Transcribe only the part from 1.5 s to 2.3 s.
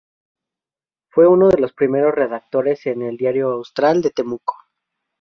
los primeros